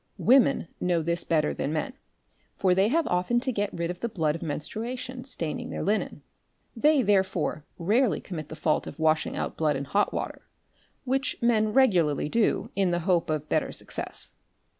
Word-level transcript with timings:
Women 0.17 0.67
know 0.79 1.03
this 1.03 1.23
better 1.23 1.53
than 1.53 1.71
men, 1.73 1.93
for 2.55 2.73
they 2.73 2.87
have 2.87 3.05
often 3.05 3.39
to 3.41 3.51
get 3.51 3.71
rid 3.71 3.91
of 3.91 3.99
the 3.99 4.09
blood 4.09 4.33
of 4.33 4.41
menstruation 4.41 5.25
staining 5.25 5.69
their 5.69 5.83
linen; 5.83 6.23
they 6.75 7.03
therefore 7.03 7.65
rarely 7.77 8.19
commit 8.19 8.49
the 8.49 8.55
fault 8.55 8.87
of 8.87 8.97
washing 8.97 9.37
out 9.37 9.57
blood 9.57 9.75
in 9.75 9.85
hot 9.85 10.09
water®", 10.09 10.39
which 11.05 11.39
men 11.39 11.71
regularly 11.71 12.29
do 12.29 12.71
in 12.75 12.89
the 12.89 13.01
hope 13.05 13.29
of 13.29 13.47
better 13.47 13.71
success. 13.71 14.31